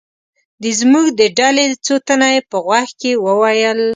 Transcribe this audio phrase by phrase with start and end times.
[0.61, 3.81] د زموږ د ډلې څو تنه یې په غوږ کې و ویل.